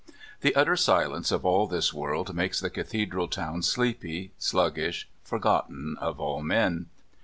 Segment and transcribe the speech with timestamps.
[0.39, 6.19] The utter silence of all this world makes the Cathedral town sleepy, sluggish, forgotten of
[6.19, 6.87] all men.